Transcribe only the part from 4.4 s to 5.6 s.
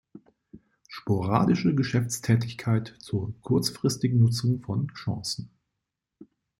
von Chancen.